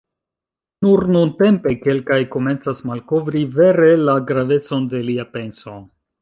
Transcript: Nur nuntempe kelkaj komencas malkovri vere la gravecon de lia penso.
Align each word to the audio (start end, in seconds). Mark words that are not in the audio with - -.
Nur 0.85 1.03
nuntempe 1.15 1.73
kelkaj 1.83 2.17
komencas 2.37 2.81
malkovri 2.93 3.45
vere 3.59 3.91
la 4.09 4.17
gravecon 4.33 4.89
de 4.95 5.05
lia 5.11 5.29
penso. 5.37 5.77